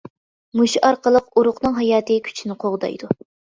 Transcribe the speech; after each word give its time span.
مۇشۇ 0.61 0.81
ئارقىلىق 0.89 1.29
ئۇرۇقنىڭ 1.37 1.77
ھاياتى 1.83 2.19
كۈچىنى 2.31 2.59
قوغدايدۇ. 2.67 3.15